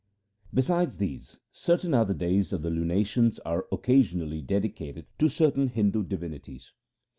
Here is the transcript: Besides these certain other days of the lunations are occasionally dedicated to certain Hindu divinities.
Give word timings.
Besides 0.51 0.97
these 0.97 1.37
certain 1.51 1.93
other 1.93 2.15
days 2.15 2.51
of 2.53 2.63
the 2.63 2.71
lunations 2.71 3.37
are 3.45 3.67
occasionally 3.71 4.41
dedicated 4.41 5.05
to 5.19 5.29
certain 5.29 5.67
Hindu 5.67 6.01
divinities. 6.05 6.73